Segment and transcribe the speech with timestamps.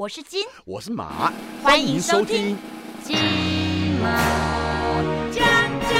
[0.00, 1.30] 我是金，我是马，
[1.62, 2.56] 欢迎收听
[3.04, 3.18] 金
[4.00, 4.08] 马
[5.30, 5.46] 奖
[5.82, 5.92] 奖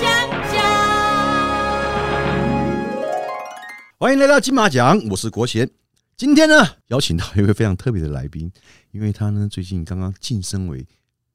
[0.00, 0.62] 奖奖。
[3.98, 5.68] 欢迎来到金马奖，我是国贤。
[6.16, 8.48] 今天呢，邀请到一位非常特别的来宾，
[8.92, 10.86] 因为他呢最近刚刚晋升为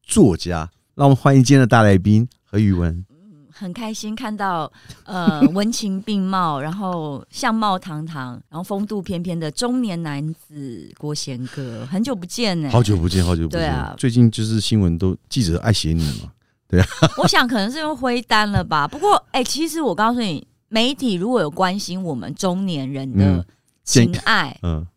[0.01, 3.05] 作家，让我们欢迎今天的大来宾何宇文。
[3.53, 4.71] 很开心看到，
[5.05, 13.59] 呃， 文情并茂，然后相貌堂堂，然后风度翩翩的中年男子郭贤哥，很久不见呢、好久不见，好久不见。
[13.61, 13.93] 对啊。
[13.97, 16.31] 最近就是新闻都记者爱写你嘛，
[17.21, 18.87] 我想可能是因为灰单了吧。
[18.87, 23.45] 不过，哎、其实我告诉你，媒体如果有关心我们中年人的嗯。
[23.85, 24.87] 情爱，嗯，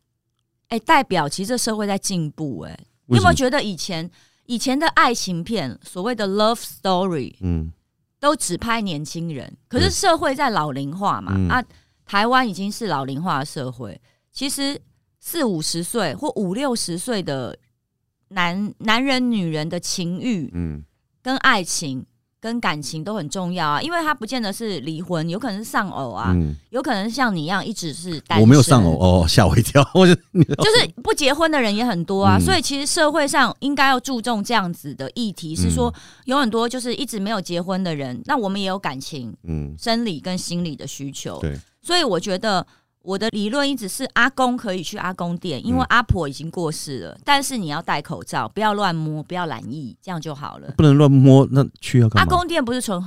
[0.69, 4.09] 哎、代表其实这社会在进步、哎，你有没有觉得以前
[4.45, 7.73] 以前的爱情片，所谓的 love story，嗯
[8.27, 11.48] 都只拍年轻人，可是社会在老龄化嘛、嗯。
[11.48, 11.65] 啊，
[12.05, 14.01] 台湾已经是老龄化的社会，
[14.33, 14.77] 其实
[15.21, 17.57] 四五十岁或五六十岁的
[18.30, 20.82] 男男人、女人的情欲嗯。
[21.23, 22.04] 跟爱情
[22.47, 29.85] 跟感情都很重要啊，因为他不见得是离婚，有可能是丧偶啊，嗯，有可能像你一样一直是单身，我没有丧偶哦，吓我一跳。
[29.93, 32.41] 我就就是不结婚的人也很多啊，嗯。
[32.41, 35.93] 所以其实社会上应该要注重这样子的议题，是说
[36.27, 42.65] 有很多就是一直没有结婚的人，那我们也有感情、嗯，生理跟心理的需求，对，所以我觉得
[43.07, 50.74] 我的理论一直是阿公可以去阿公店，因为嗯阿婆已经过世了，但是你要戴口罩，不要乱摸，不要染疫，这样就好了。
[50.76, 52.23] 不能乱摸，那去要干嘛？
[52.23, 53.01] 阿公店不是纯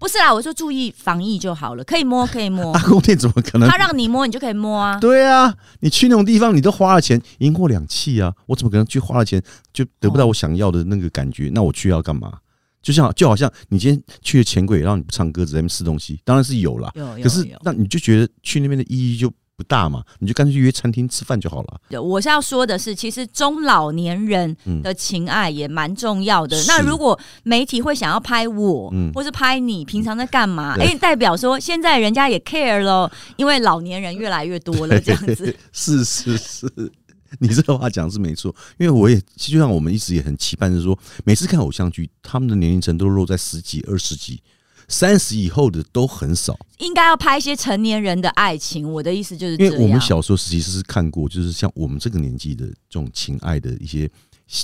[0.00, 3.76] 不是啦，我说注意防疫就好了，可以摸可以摸阿，公店怎么可能他？
[3.76, 4.98] 让你摸你就可以摸啊。
[4.98, 8.34] 对啊，你去那种地方，你都花了钱，赢货两气啊！
[8.46, 9.40] 我怎么可能去花了钱
[9.72, 11.48] 就得不到我想要的那个感觉？
[11.54, 12.38] 那我去要干嘛？
[12.82, 16.90] 就像就好像你今天去了钱柜，然后你不唱歌，只在那边吃东西，当然是有啦。
[16.96, 20.02] 有有可是有那你就觉得去那边的意义就不大嘛？
[20.18, 21.80] 你就干脆约餐厅吃饭就好了。
[21.88, 26.56] 对我是要说的是，其实中老年人嗯的情爱也蛮重要的。
[26.56, 30.76] 是那如果媒体会想要拍我，嗯或是拍你平常在干嘛？
[30.76, 35.56] 对哎、代表说现在人家也 care 咯，因为老年人越来越多了，这样子。
[35.72, 36.66] 是是是，
[37.38, 44.42] 你这个话讲是没错，因为我也就像我们一直也很期盼，是说每次看偶像剧，他们的年龄层都落在十几、二十几、
[44.88, 46.58] 三十以后的都很少。
[46.78, 48.90] 应该要拍一些成年人的爱情。
[48.92, 49.56] 我的意思就是。
[49.56, 54.10] 因为我们小时候其实是看过，就是像我们这个年纪的这种情爱的一些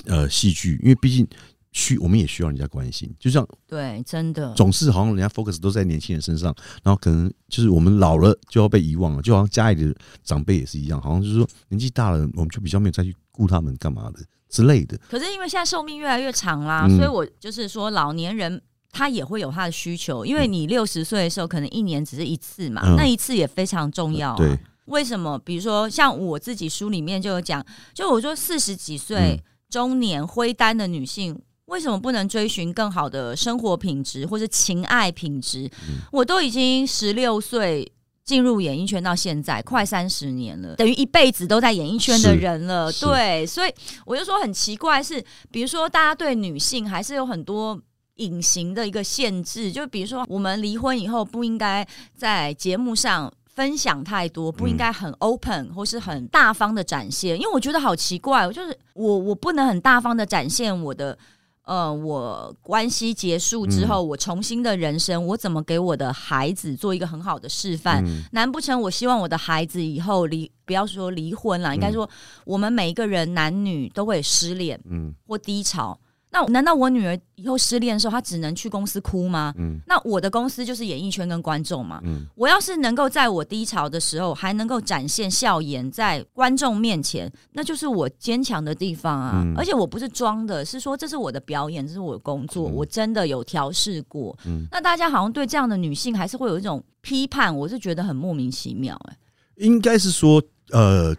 [0.07, 1.27] 呃戏剧，因为毕竟
[1.73, 4.53] 需我们也需要人家关心，就像对，真的。
[4.55, 9.95] 总是好像人家 focus 都在年轻人身上，然后可能就是我们老了就要被遗忘了，就好像家里的
[10.25, 14.99] 长辈也是一样，好像就是说年纪大了，我们就比较没有再去顾他们干嘛的之类的。
[15.09, 18.61] 可是因为现在寿命越来越长啦，嗯所以我就是说老年人。
[18.93, 24.37] 他也会有他的需求，因为你六十岁的时候，可能一年只是一次嘛，嗯那一次也非常重要、啊。
[24.37, 25.39] 对，为什么？
[25.39, 27.65] 比如说，像我自己书里面就有讲，
[27.95, 35.71] 就我说四十几岁、嗯中年灰单的女性，为什么不能追寻更好的生活品质或者情爱品质？
[35.89, 37.93] 嗯我都已经十六岁。
[38.23, 42.93] 进入演艺圈到现在快三十年了，等于一辈子都在演艺圈的人了。
[42.93, 43.75] 对，所以
[44.07, 45.21] 我就说很奇怪是，
[45.51, 47.77] 比如说大家对女性还是有很多
[48.21, 61.19] 隐形的一个限制，就比如说我们离婚以后不应该在节目上分享太多，不应该很 open 或是很大方的展现，因为我觉得好奇怪，我就是我我不能很大方的展现我的。
[61.63, 68.03] 呃，我关系结束之后，我重新的人生，我怎么给我的孩子做一个很好的示范？
[68.05, 72.09] 嗯难不成我希望我的孩子以后离，不要说离婚了，应该说
[72.45, 75.97] 我们每一个人男女都会失恋嗯或低潮。
[76.33, 79.53] 那难道我女儿以后失恋的时候，她只能去公司哭吗？
[79.59, 82.01] 嗯那我的公司就是演艺圈跟观众嘛。
[82.05, 89.43] 嗯，我要是能够在我低潮的时候，还能够展现笑颜在观众面前，那就是我坚强的地方啊！
[89.45, 94.39] 嗯而且我不是装的，是说这是我的表演，这是我的工作，嗯我真的有调试过。
[94.47, 99.17] 嗯那大家好像对这样的女性还是会有一种批判，我是觉得很莫名其妙、哎，
[99.57, 101.13] 应该是说，呃，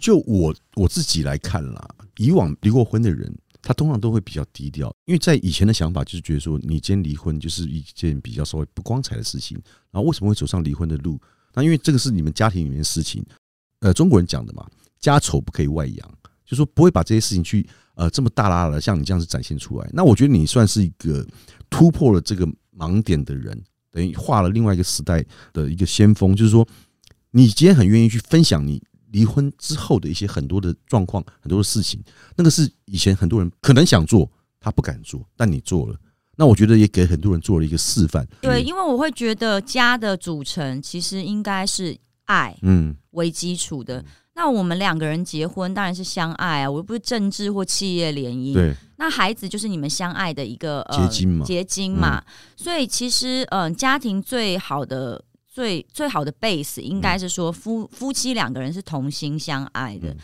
[0.00, 3.32] 就我我自己来看啦，以往离过婚的人，
[3.66, 9.60] 他通常都会比较低调，因为在以前的想法就是觉得说，你今天离婚就是一件比较稍微不光彩的事情，
[9.90, 11.20] 然后为什么会走上离婚的路？
[11.52, 13.26] 那因为这个是你们家庭里面的事情，
[13.80, 14.64] 呃，中国人讲的嘛，
[15.00, 17.66] 家丑不可以外扬，就说不会把这些事情去
[17.96, 19.90] 呃这么大拉的像你这样子展现出来。
[19.92, 21.26] 那我觉得你算是一个
[21.68, 23.60] 突破了这个盲点的人，
[23.90, 26.64] 等于画了另外一个时代的一个先锋，就是说
[27.32, 28.80] 你今天很愿意去分享你
[29.10, 32.02] 离婚之后的一些很多的状况、很多的事情，
[32.36, 34.30] 那个是以前很多人可能想做，
[34.60, 35.96] 他不敢做，但你做了。
[36.36, 38.26] 那我觉得也给很多人做了一个示范。
[38.42, 44.04] 对，因为我会觉得家的组成其实应该是爱嗯为基础的。
[44.34, 48.52] 那我们两个人结婚当然是相爱啊，我又不是政治或企业联姻。
[48.52, 52.22] 对，那孩子就是你们相爱的一个、呃、结晶嘛结晶嘛。
[52.54, 55.24] 所以其实，嗯、家庭最好的、
[55.56, 60.08] 最最好的 base 应该是说夫夫妻两个人是同心相爱的。
[60.08, 60.16] 嗯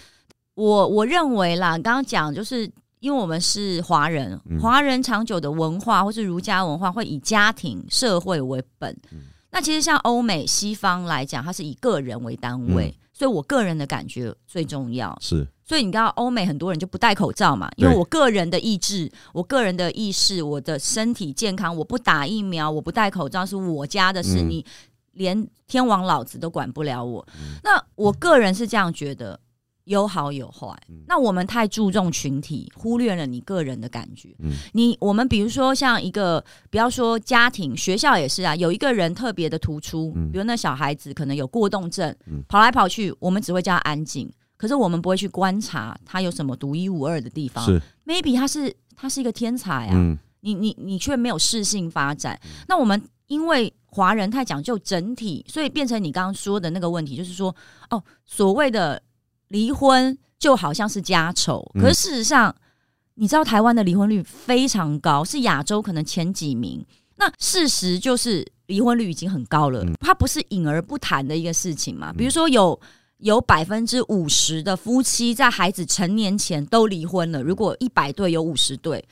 [0.55, 2.71] 我我认为啦，刚刚讲就是。
[3.01, 8.97] 因为我们是华人，嗯华人长久的文化或是儒家文化会以家庭社会为本。
[9.11, 9.19] 嗯
[9.51, 15.19] 那其实像欧美西方来讲，它是以个人为单位，嗯所以我个人的感觉最重要。
[15.21, 24.65] 是所以你知道，欧美很多人就不戴口罩嘛，因为我个人的意志、我个人的意识、我的身体健康，我不打疫苗，我不戴口罩是我家的事，嗯你
[25.13, 27.27] 连天王老子都管不了我。
[27.63, 29.39] 那我个人是这样觉得，
[29.85, 30.69] 有好有坏。
[30.89, 34.35] 嗯那我们太注重群体，忽略了你个人的感觉。
[34.39, 44.31] 嗯你我们比如说像一个，不要说家庭，学校也是啊，有一个人特别的突出，嗯比如那小孩子可能有过动症，嗯跑来跑去，我们只会叫他安静。
[44.57, 47.65] 可是我们不会去观察他有什么独一无二的地方。
[47.65, 52.41] 是 maybe 他是他是一个天才啊，嗯你你你却没有适性发展。
[52.69, 57.55] 那我们因为华人太讲究整体，所以变成你刚刚说的那个问题，就是说
[57.91, 59.01] 哦，所谓的
[59.49, 62.55] 离婚就好像是家丑，嗯可是事实上，
[63.15, 66.85] 你知道台湾的离婚率非常高，是亚洲可能前几名。
[67.17, 72.13] 那事实就是离婚率已经很高了，嗯它不是隐而不谈的一个事情嘛。
[72.13, 72.81] 比如说有
[73.19, 79.05] 有百分之五十的夫妻在孩子成年前都离婚了，如果一百对有五十对，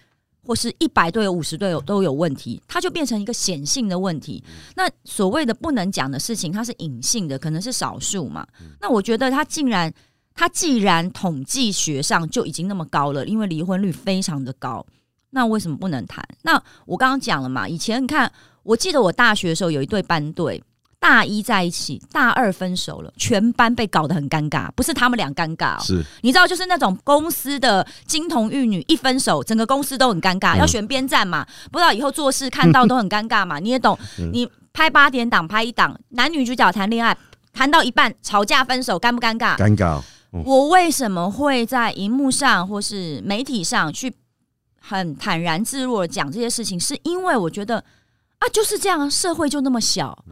[0.47, 4.43] 或是一百对有五十对有都有问题，它就变成一个显性的问题。
[4.75, 8.47] 那所谓的不能讲的事情，它是隐性的，可能是少数嘛。
[8.81, 9.93] 那我觉得它竟然，
[10.35, 14.85] 它既然统计学上就已经那么高了，因为离婚率非常的高，
[15.31, 16.27] 那为什么不能谈？
[16.43, 18.33] 那我刚刚讲了嘛，以前你看，
[18.63, 20.63] 我记得我大学的时候有一对班队。
[21.00, 33.99] 大一在一起，大二分手了，全班被搞得很尴尬，不是他们俩尴尬、哦，是你知道，就是那种公司的金童玉女一分手，整个公司都很尴尬，嗯要选边站嘛，不知道以后做事看到都很尴尬嘛，你也懂。
[34.20, 37.17] 嗯你拍八点档拍一档，男女主角谈恋爱，
[37.52, 39.56] 谈到一半吵架分手，尴不尴尬？
[39.56, 40.02] 尴尬哦，
[40.44, 44.14] 我为什么会在荧幕上或是媒体上去
[44.81, 46.79] 很坦然自若的讲这些事情？
[46.79, 47.82] 是因为我觉得
[48.38, 50.25] 啊，就是这样，社会就那么小。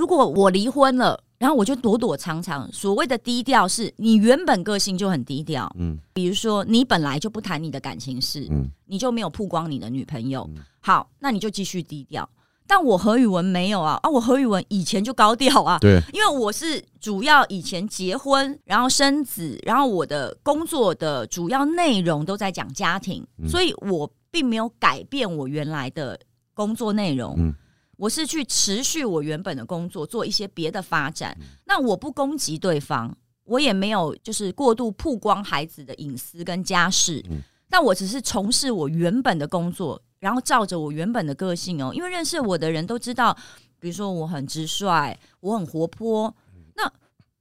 [0.00, 5.70] 那如果我离婚了，然后我就躲躲藏藏，所谓的低调，是你原本个性就很低调。
[5.78, 10.48] 嗯比如说，你本来就不谈你的感情事，嗯你就没有曝光你的女朋友。
[10.80, 12.26] 好，那你就继续低调。
[12.66, 14.08] 但我何宇文没有啊啊！
[14.08, 26.18] 我何宇文以前就高调啊，对，因为我是主要以前结婚，然后生子，然后我的工作的主要内容都在讲家庭，嗯所以我并没有改变我原来的
[26.54, 27.34] 工作内容。
[27.36, 27.52] 嗯
[28.00, 31.36] 我是去持续我原本的工作，做一些别的发展。
[31.38, 33.14] 嗯那我不攻击对方，
[33.44, 37.22] 我也没有就是过度曝光孩子的隐私跟家事。
[37.28, 43.36] 嗯但我只是从事我原本的工作，然后照着我原本的个性哦，因为认识我的人都知道，
[43.78, 46.34] 比如说我很直率，我很活泼，
[46.74, 46.90] 那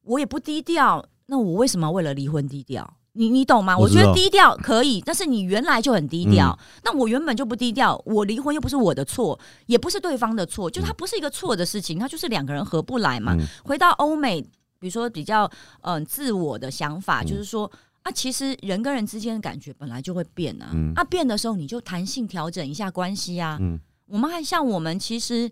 [0.04, 2.99] 我也不低调，那我为什么为了离婚低调？
[3.14, 3.78] 你你懂吗？
[3.78, 13.36] 我我觉得低调可以，但是你原来就很低调，那我原本就不低调，我离婚又不是我的错，也不是对方的错，就它不是一个错的事情，它就是两个人合不来嘛。
[13.38, 14.42] 嗯回到欧美，
[14.80, 15.46] 比如说比较
[15.82, 17.70] 嗯、呃自我的想法，嗯就是说
[18.04, 23.58] 啊，其实人跟人之间的感觉本来就会变啊，嗯啊变的时候你就弹性调整一下关系啊。
[23.60, 25.50] 嗯我们还像我们其实。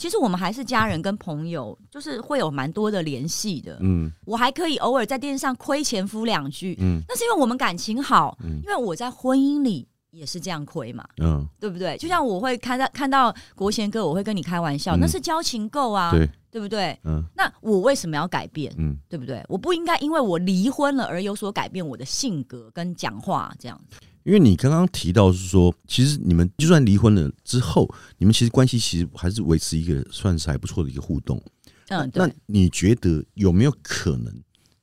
[0.00, 3.76] 其实我们还是家人跟朋友，就是会有蛮多的联系的。
[3.82, 11.98] 嗯我还可以偶尔在电视上亏前夫两句，嗯那是因为我们感情好，嗯因为我在婚姻里也是这样亏嘛，嗯，对不对？
[11.98, 16.98] 就像我会看到看到国贤哥，我会跟你开玩笑，嗯那是交情够啊，对，对不对？
[17.04, 18.74] 嗯那我为什么要改变？
[18.78, 19.44] 嗯对不对？
[19.50, 23.98] 我不应该因为我离婚了而有所改变我的性格跟讲话这样子。
[24.24, 31.42] 因为你刚刚提到是说，其实你们就算离婚了之后，你们其实关系其实还是维持一个算是还不错的一个互动。
[31.88, 34.32] 嗯，那，你觉得有没有可能，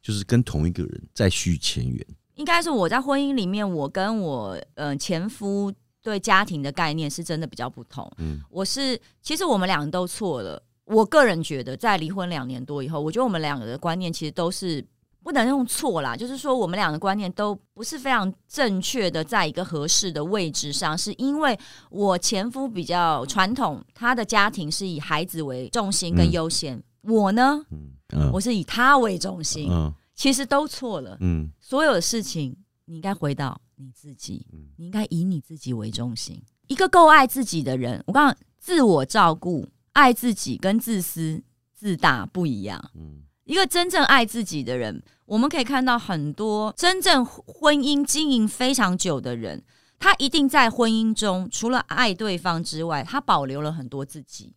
[0.01, 2.06] 就是跟同一个人再续前缘？
[2.36, 8.12] 应该是我在婚姻里面，我跟我呃前夫对家庭的概念是真的比较不同。
[8.17, 10.62] 嗯我是其实我们两个都错了。
[10.86, 14.86] 我个人觉得，在离婚两年多以后，我觉得我们两个的观念其实都是
[15.28, 27.62] 不能用错啦，就是说我们俩的观念都不是非常正确的，在一个合适的位置上，是因为我前夫比较传统，他的家庭是以孩子为重心跟嗯优先，我呢，
[28.32, 31.18] 我是以他为中心，嗯其实都错了。
[31.20, 32.56] 嗯所有的事情，
[32.86, 36.42] 你应该回到你自己，嗯你应该以你自己为中心。
[36.68, 41.44] 一个够爱自己的人，我刚刚自我照顾、爱自己跟自私
[41.74, 42.82] 自大不一样。
[42.96, 49.63] 嗯一个真正爱自己的人，我们可以看到很多真正婚姻经营非常久的人，
[49.98, 54.54] 他一定在婚姻中除了爱对方之外，他保留了很多自己，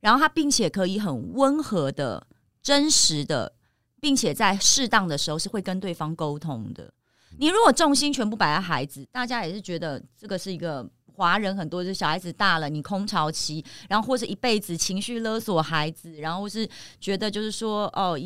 [0.00, 2.26] 然后他并且可以很温和的、
[2.62, 3.54] 真实的，
[4.00, 6.92] 并且在适当的时候是会跟对方沟通的。
[7.38, 10.86] 你如果重心全部摆在孩子，大家也是觉得这个是一个
[11.16, 16.68] 华人很多，就是小孩子大了，你空巢期，然后或者一辈子情绪勒索孩子，然后是
[17.00, 18.16] 觉得就是说哦，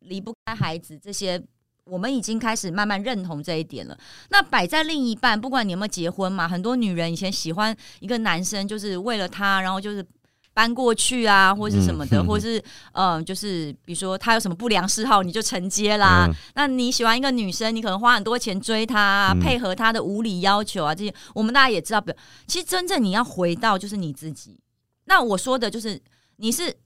[0.00, 1.40] 离不开孩子这些，
[1.84, 3.96] 我们已经开始慢慢认同这一点了。
[4.30, 10.04] 那摆在另一半，不管你有没有结婚嘛，很多女人以前喜欢一个男生，就是为了他，然后就是。
[10.60, 12.62] 搬过去啊，或是什么的，或是
[12.92, 16.28] 嗯，就是比如说他有什么不良嗜好，你就承接啦。
[16.54, 22.00] 那你喜欢一个女生，你可能花很多钱追她，啊配合她的无理要求啊，这些我们大家也知道。
[22.02, 22.12] 不，
[22.46, 24.60] 其实真正你要回到就是你自己。
[25.06, 25.98] 那我说的就是
[26.36, 26.76] 你是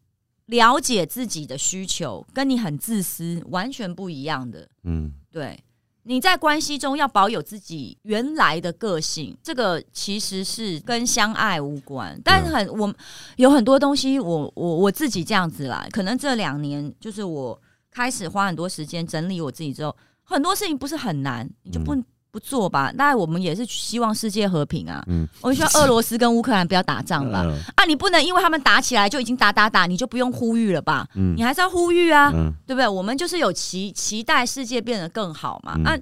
[0.46, 4.68] 了解自己的需求，跟你很自私完全不一样的。
[4.84, 5.63] 嗯，对。
[6.04, 12.18] 你在关系中要保有自己原来的个性，这个其实是跟相爱无关。
[12.22, 12.94] 但是很我
[13.36, 15.86] 有很多东西，我我我自己这样子啦。
[15.90, 21.94] 可能这两年就是我开始花很多时间整理我自己之后，很多事情不是很难，你就不。
[22.34, 25.04] 不做吧，那我们也是希望世界和平啊。
[25.06, 27.46] 嗯，我们希望俄罗斯跟乌克兰不要打仗吧。
[27.76, 31.06] 啊，你不能因为他们打起来就已经打打打，你就不用呼吁了吧？
[31.14, 32.32] 嗯，你还是要呼吁啊，
[32.66, 32.88] 对不对？
[32.88, 35.78] 我们就是有期期待世界变得更好嘛。
[35.84, 35.96] 啊，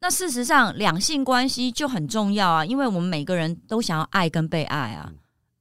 [0.00, 5.10] 那事实上两性关系就很重要啊，因为我们每个人都想要爱跟被爱啊。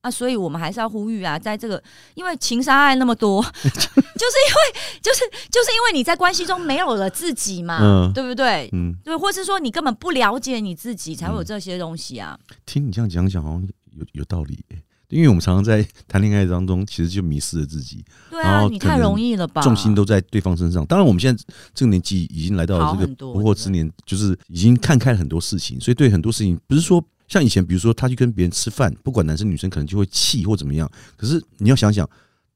[0.04, 1.82] 啊，所以我们还是要呼吁啊，在这个
[2.14, 8.70] 因为情杀爱那么多， 就是因为就是就是因为你在关系中没有了自己嘛，对不对？
[8.74, 12.38] 嗯，对，或是说你根本不了解你自己，才会有这些东西啊。
[12.66, 13.64] 听你这样讲讲，好像
[13.98, 14.60] 有有道理，
[15.08, 18.04] 因为我们常常在谈恋爱当中，其实就迷失了自己。
[18.30, 19.62] 对啊，你太容易了吧？
[19.62, 20.86] 重心都在对方身上。
[20.86, 21.44] 当然，我们现在
[21.74, 27.02] 这个年纪已经来到了这个不惑之年，就是已经看开了很多事情，所以对很多事情不是说。
[27.34, 30.88] 像以前，比如说他去跟别人吃饭，不管男生女生，可能就会气或怎么样。
[31.18, 32.08] 可是你要想想，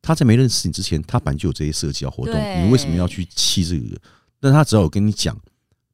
[0.03, 4.00] 他在没认识你之前，他本来就有这些社交活动，你为什么要去气这个？
[4.39, 5.36] 但他只要有跟你讲，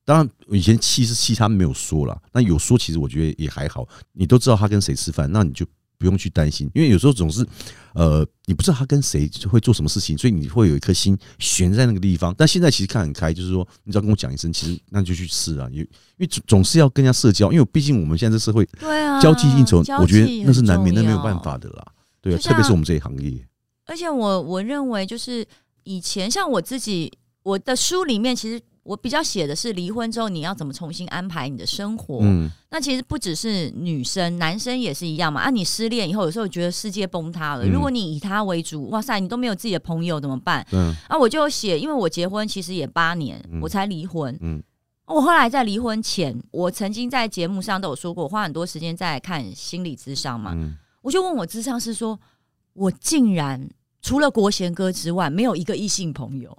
[0.04, 3.88] 当然以前气是气他没有说了，那有说其实我觉得也还好。
[4.12, 5.66] 你都知道他跟谁吃饭，那你就。
[6.04, 7.48] 不用去担心，因为有时候总是，
[7.94, 12.36] 呃，你不知道他跟谁会做什么事情，所以你会有一颗心悬在那个地方。
[12.38, 15.70] 但现在其实看很开，就是说，你只要跟我讲一声，其实那就去吃啊。
[15.72, 15.84] 因为
[16.18, 21.86] 因为总是要跟人家社交，因为毕竟我们现在这社会，对啊，交际应酬，我觉得那是难免，那没有办法的啦。
[22.20, 23.48] 对啊，特别是我们这一行业。
[23.86, 25.48] 而且我我认为，就是
[25.86, 27.10] 以前像我自己，
[27.44, 28.62] 我的书里面其实。
[28.84, 32.20] 我比较写的是离婚之后你要怎么重新安排你的生活。
[32.22, 35.40] 嗯，那其实不只是女生，男生也是一样嘛。
[35.40, 37.66] 啊，你失恋以后，有时候觉得世界崩塌了。
[37.66, 40.68] 如果你以他为主，哇塞，你都没有自己的朋友怎么办？
[40.74, 44.38] 嗯，啊，我就写，因为我结婚其实也八年，我才离婚。
[44.42, 44.62] 嗯，
[45.06, 50.52] 我后来在离婚前，我曾经在节目上都有说过，花很多时间在看心理智商嘛。
[50.56, 52.20] 嗯，我就问我智商是说，
[52.74, 53.66] 我竟然
[54.02, 56.58] 除了国贤哥之外，没有一个异性朋友。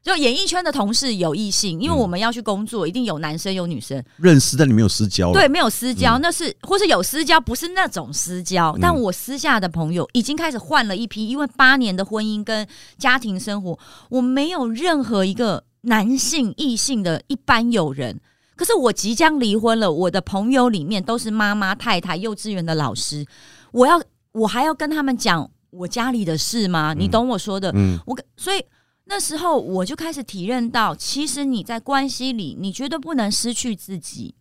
[0.00, 5.32] 就演艺圈的同事有异性，因为我们要去工作，一定有男生有女生认识，但你没有私交。
[5.32, 8.74] 对，没有私交，那是或是有私交，不是那种私交。
[8.80, 13.78] 但我私下的朋友已经开始换了一批，因为八年的婚姻跟家庭生活，
[14.08, 18.18] 我没有任何一个男性异性的一般友人。
[18.56, 23.26] 可是我即将离婚了，我的朋友里面都是妈妈、太太、幼稚园的老师，
[23.72, 24.00] 我要
[24.32, 26.94] 我还要跟他们讲我家里的事吗？
[26.96, 27.70] 你懂我说的？
[27.74, 28.64] 嗯，我所以。
[29.10, 34.34] 那时候我就开始体认到，其实你在关系里，你绝对不能失去自己。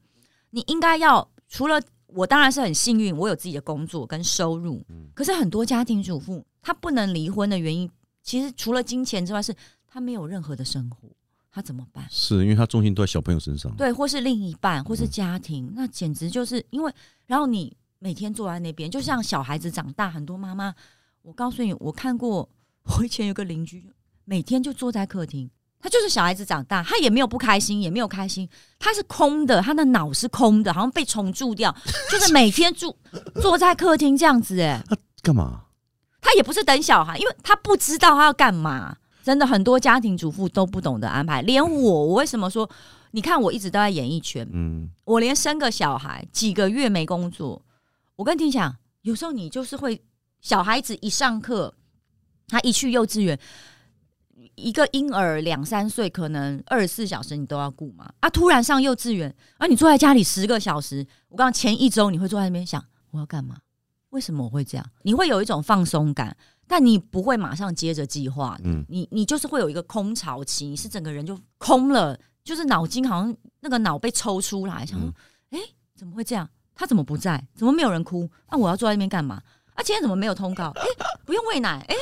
[0.49, 4.85] 你应该要除了我，当然是很幸运，我有自己的工作跟收入。
[5.13, 7.89] 可是很多家庭主妇，她不能离婚的原因，
[8.21, 9.55] 其实除了金钱之外，是
[9.87, 11.09] 她没有任何的生活，
[11.49, 12.05] 她怎么办？
[12.09, 16.91] 是因为她重心都在小朋友身上，对，或是另一半，或是家庭，那简直就是因为，
[17.25, 20.75] 然后你每天坐在那边，就像小孩子长大，很多妈妈，
[21.21, 22.49] 我告诉你，我看过，
[22.83, 23.85] 我以前有个邻居。
[24.29, 31.73] 每天就坐在客厅，他就是小孩子长大，他也没有不开心，也没有开心，他是空的，他的脑是空的，好像被虫蛀掉，
[32.11, 32.93] 就是每天住
[33.41, 35.63] 坐在客厅这样子，哎，他干嘛？
[36.19, 38.97] 他也不是等小孩，因为他不知道他要干嘛。
[39.23, 42.69] 真的很多家庭主妇都不懂得安排，连我，我为什么说？
[43.11, 47.61] 你看我一直都在演艺圈，嗯，我连生个小孩几个月没工作，
[48.15, 50.01] 我跟你讲，有时候你就是会
[50.41, 51.73] 小孩子一上课，
[52.47, 53.37] 他一去幼稚园。
[54.57, 58.11] 一个婴儿两三岁，可能二十四小时你都要顾嘛？
[58.19, 63.57] 啊，突然上幼稚园，啊，你坐在家里十个小时，我刚刚前一周你会坐在那边想我要干嘛？
[64.09, 64.85] 为什么我会这样？
[65.03, 66.35] 你会有一种放松感，
[66.67, 75.13] 但你不会马上接着计划，嗯你你就是会有一个空巢期，你是整个人就空了，就是脑筋好像那个脑被抽出来，想说，
[75.51, 75.59] 哎、
[75.95, 76.49] 怎么会这样？
[76.73, 77.47] 他怎么不在？
[77.55, 78.29] 怎么没有人哭？
[78.49, 79.41] 那、我要坐在那边干嘛？
[79.73, 80.71] 啊，今天怎么没有通告？
[80.75, 80.85] 哎、
[81.25, 81.95] 不用喂奶，哎、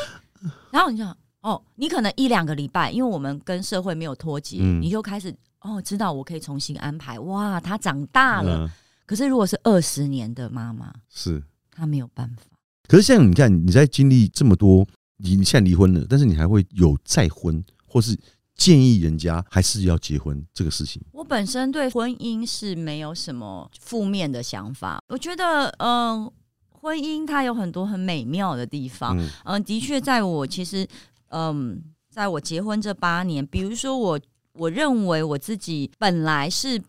[0.72, 7.20] 然后你想，哦，你可能一两个礼拜，因为我们跟社会没有脱节，嗯你就开始哦，知道我可以重新安排。
[7.20, 8.66] 哇，他长大了。
[8.66, 8.72] 嗯
[9.06, 11.44] 可是如果是二十年的妈妈，是。
[11.70, 12.58] 她没有办法。
[12.88, 14.84] 可是像你看，你在经历这么多，
[15.18, 18.18] 你你现在离婚了，但是你还会有再婚，或是
[18.56, 21.00] 建议人家还是要结婚这个事情。
[21.12, 26.32] 我本身对婚姻是没有什么负面的想法，我觉得，嗯、
[26.72, 29.16] 婚姻它有很多很美妙的地方。
[29.20, 30.88] 嗯嗯、的确，在我其实，
[31.30, 34.20] 嗯，在我结婚这八年，比如说我，
[34.54, 36.82] 我认为我自己本来是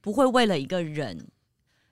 [0.00, 1.26] 不会为了一个人。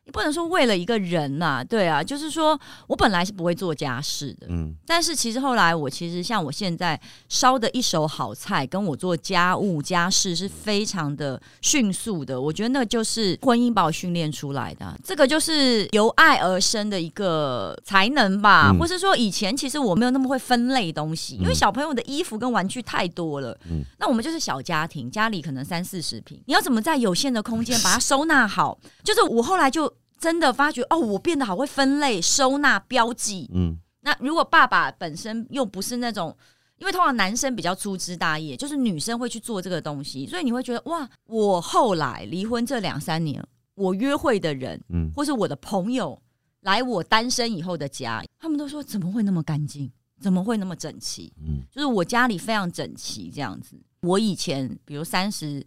[0.05, 12.41] 你不能说为了一个人呐、对啊，就是说我本来是不会做家事的，嗯但是其实后来我其实像我现在烧的一手好菜，跟我做家务家事是非常的迅速的。
[12.41, 23.57] 我觉得那就是婚姻把我训练出来的啊，这个就是由爱而生的一个才能吧，嗯或是说以前其实我没有那么会分类东西，因为嗯小朋友的衣服跟玩具太多了。
[23.71, 28.77] 嗯那我们就是小家庭，家里可能三四十平，你要怎么在有限的空间把它收纳好？
[29.05, 29.93] 就是我后来就
[30.23, 33.51] 真的发觉，哦，我变得好会分类、收纳、标记。
[33.53, 36.37] 嗯那如果爸爸本身又不是那种，
[36.79, 46.21] 因为通常男生比较粗枝大叶，就是女生会去做这个东西，所以你会觉得哇，我后来离婚这两三年，我约会的人嗯或是我的朋友
[46.61, 51.33] 来我单身以后的家，他们都说怎么会那么干净，怎么会那么整齐？
[51.45, 53.77] 嗯就是我家里非常整齐这样子。
[54.03, 55.65] 我以前比如三十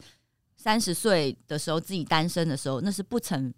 [0.57, 3.53] 三十岁的时候，自己单身的时候，那是不曾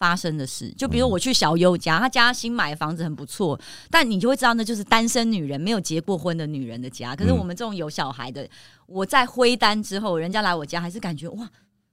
[0.00, 0.72] 发生的事。
[0.76, 7.14] 就比如我去小优家，他家新买房子很不错，但你就会知道那就是单身女人没有结过婚的女人的家。
[7.14, 8.48] 可是嗯我们这种有小孩的，
[8.86, 11.48] 我在挥单之后，人家来我家还是感觉哇，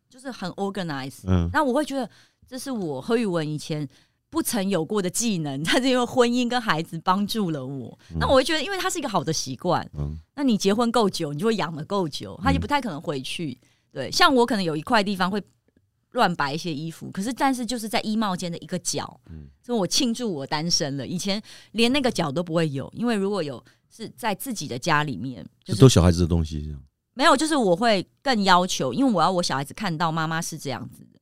[0.10, 1.24] 就是很 organized。
[1.28, 2.10] 嗯那我会觉得
[2.48, 3.86] 这是我何宇文以前
[4.30, 8.00] 不曾有过的技能， 但是因为婚姻跟孩子帮助了我。
[8.18, 13.58] 那我会觉得，因为它是一个好的习惯，嗯那你结婚够久，你就会养的够久，他就不太可能回去。
[13.92, 15.42] 对，像我可能有一块地方会
[16.18, 21.06] 乱摆一些衣服，可是但是就是在衣帽间的一个角，嗯所以我庆祝我单身了。
[21.06, 21.42] 以前
[21.74, 23.64] 连那个角都不会有，因为如果有
[23.96, 26.82] 是在自己的家里面，就是这都小孩子的东西，这样。
[27.14, 31.20] 没有，就是我会更要求，因为我要我小孩子看到妈妈是这样子的，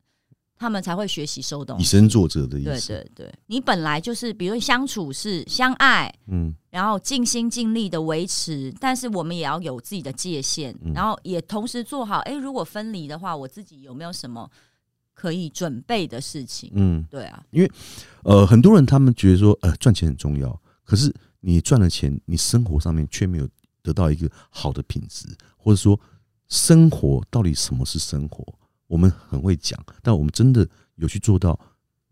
[0.58, 1.84] 他们才会学习收东西。
[1.84, 2.88] 以身作则的意对思。
[2.88, 14.50] 对对，你本来就是，比如相处是相爱，嗯然后尽心尽力的维持，但是我们也要有自己的界限，嗯然后也同时做好，哎，如果分离的话，我自己有没有什么
[15.16, 16.70] 可以准备的事情？
[16.76, 17.72] 嗯，对啊，因为
[18.24, 23.48] 呃，很多人他们觉得说，呃，赚钱很重要，可是你赚了钱，你生活上面却没有
[23.82, 25.26] 得到一个好的品质，
[25.58, 26.00] 或者说
[26.50, 28.46] 生活到底什么是生活？
[28.88, 31.60] 我们很会讲，但我们真的有去做到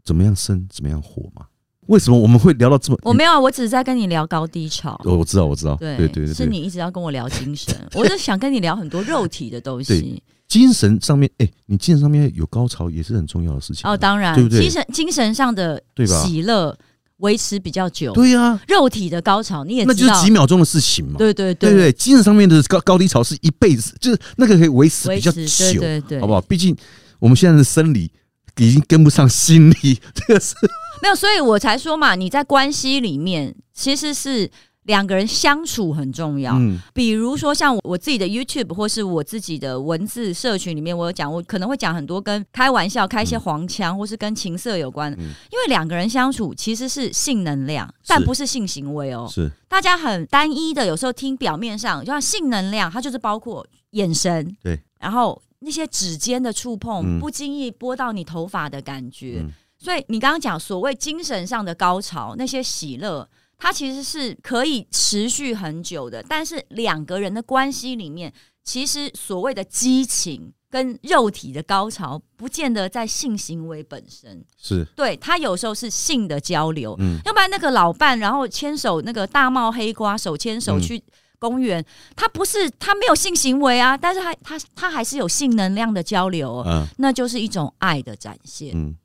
[0.04, 1.46] 怎么样生，怎么样活吗？
[1.88, 2.98] 为什么我们会聊到这么？
[3.04, 5.00] 我没有，我只是在跟你聊高低潮。
[5.04, 10.24] 哦，我知道，我知道，对对对对对，是你一直要跟我聊精神，我就想跟你聊很多肉体的东西。
[10.54, 14.62] 精神上面，哎、你精神上面有高潮也是很重要的事情啊哦，当然，对不对？
[14.62, 16.24] 精神精神上的对吧？
[16.24, 16.78] 喜乐
[17.18, 21.16] 维持比较久，对呀、肉体的高潮你也那就是，几秒钟的事情嘛。
[21.18, 21.72] 对对对。
[21.72, 26.40] 对对，精神上面的高高低潮是一辈子，就是那个可以维持比较久，对对，好不好？
[26.42, 26.76] 毕竟
[27.18, 28.12] 我们现在的生理
[28.58, 30.54] 已经跟不上心理，这个是
[31.02, 34.52] 没有，所以我才说嘛，你在关系里面其实是
[34.84, 36.54] 两个人相处很重要。
[36.56, 45.18] 嗯比如说像我自己的 YouTube 或是我自己的文字社群里面，我有讲，我可能会讲很多跟开玩笑、开一些黄腔，或是跟情色有关的。
[45.18, 49.28] 嗯因为两个人相处其实是性能量，但不是性行为哦。
[49.32, 59.40] 是大家很单一的，有时候听表面上，就像性能量，它就是包括眼神，对，然后那些指尖的触碰，嗯不经意拨到你头发的感觉。
[59.42, 66.24] 嗯所以你刚刚讲所谓精神上的高潮，那些喜乐，它其实是可以持续很久的。
[66.28, 74.44] 但是两个人的关系里面，其实所谓的激情跟肉体的高潮，不见得在性行为本身。
[74.62, 81.04] 是，对，他有时候是性的交流，嗯要不然那个老伴，然后牵手那个大帽黑瓜手牵手嗯去
[81.40, 81.86] 公园，
[82.16, 88.72] 他不是他没有性行为啊，但是他他他还是有性能量的交流、哦，嗯那就是一种爱的展现。
[88.74, 88.96] 嗯。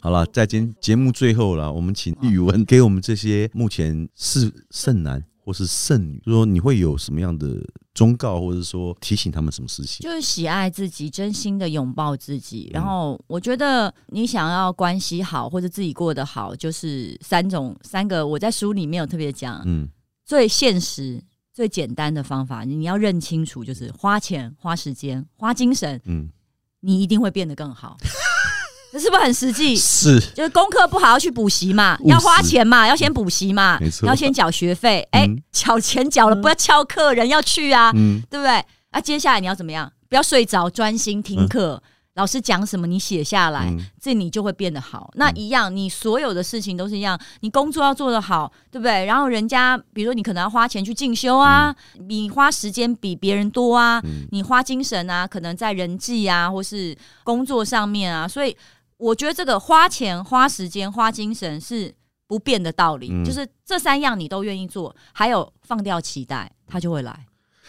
[0.00, 7.56] 好了，在今节目最后了，我们请宇文给我们这些目前是剩男或是剩女，就说你会有什么样的
[7.94, 10.04] 忠告，或者说提醒他们什么事情？
[10.04, 12.70] 就是喜爱自己，真心的拥抱自己。
[12.70, 18.24] 嗯然后，我觉得你想要关系好，或者自己过得好，就是三种三个。
[18.24, 19.88] 我在书里面有特别讲，嗯
[20.24, 21.20] 最现实、
[21.52, 26.28] 最简单的方法，你要认清楚，就是花钱、花时间、花精神，嗯，
[26.80, 27.96] 你一定会变得更好。
[28.92, 29.76] 这是不是很实际？
[29.76, 35.06] 是就是功课不好要去补习嘛，要花钱嘛，要先补习嘛没，错要先缴学费。
[35.10, 38.64] 哎、嗯缴钱缴了，不要翘课，人要去啊，嗯对不对？
[38.90, 39.90] 啊，接下来你要怎么样？
[40.08, 41.82] 不要睡着，专心听课。
[42.14, 45.08] 老师讲什么，你写下来，嗯这你就会变得好。
[45.14, 49.04] 那一样，你所有的事情都是一样，你工作要做得好，对不对？
[49.04, 51.72] 然后人家，比如说你可能要花钱去进修啊，
[52.08, 58.56] 你花时间比别人多啊，嗯你花精神啊，可能在人际啊，或是工作上面啊，所以
[58.98, 61.94] 我觉得这个花钱、花时间、花精神是
[62.26, 67.26] 不变的道理，嗯就是这三样你都愿意做，还有放掉期待，他就会来。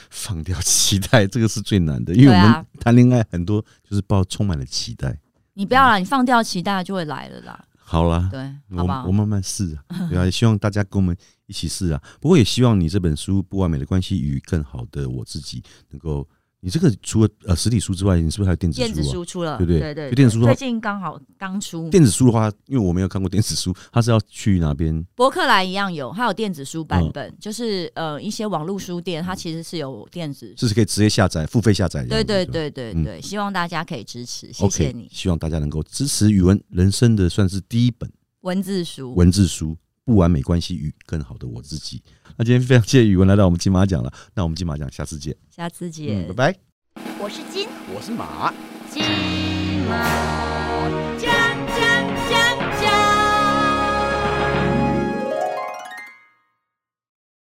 [0.09, 5.19] 放掉期待，这个是最难的，因为我对啊们谈恋爱很多就是抱充满了期待。
[5.53, 8.39] 你不要啦，你放掉期待就会来了啦，好啦，对，
[8.69, 9.11] 我好不好我？
[9.11, 11.15] 慢慢试啊，对啊，也希望大家跟我们
[11.47, 12.01] 一起试啊。
[12.21, 16.25] 不过也希望你这本书《不完美的关系与更好的我自己》能够，
[16.61, 25.01] 你这个除了呃实体书之外，你是不是还有电子书电子书出了，对不对对对，就电子书最近刚好刚出，电子书的话，因为我没有看过电子书，它是要去哪边？
[25.15, 30.53] 博客来一样有，还有电子书嗯版本，就是呃一些网络书店，它其实是有电子。
[30.57, 32.03] 就是可以直接下载、付费下载。
[32.05, 35.07] 对对对对嗯对，希望大家可以支持，谢谢你。
[35.11, 39.71] 希望大家能够支持语文人生的算是第一本文字书，文字书
[40.09, 41.97] 《不完美关系与更好的我自己》。
[42.35, 46.51] 那今天非常谢谢宇文来到我们金马奖了，那我们金马奖下次见，下次见嗯，拜。
[46.51, 46.59] 拜。
[47.21, 48.51] 我是金我是马。
[48.89, 49.03] 金
[49.87, 51.08] 马奖。